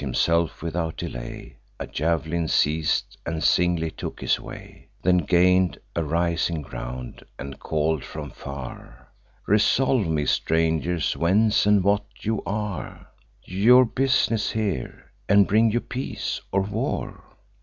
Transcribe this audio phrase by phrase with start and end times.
[0.01, 6.63] Himself without delay A jav'lin seiz'd, and singly took his way; Then gain'd a rising
[6.63, 9.09] ground, and call'd from far:
[9.45, 13.09] "Resolve me, strangers, whence, and what you are;
[13.43, 17.23] Your bus'ness here; and bring you peace or war?"